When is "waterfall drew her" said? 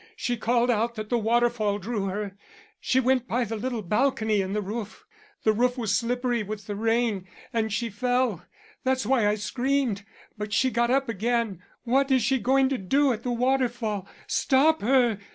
1.19-2.35